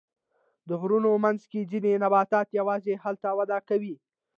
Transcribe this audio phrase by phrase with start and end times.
[0.67, 3.95] د غرونو منځ کې ځینې نباتات یوازې هلته وده کوي.